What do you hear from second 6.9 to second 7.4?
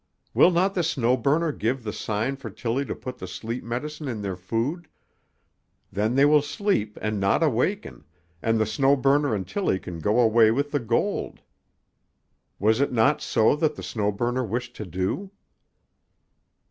and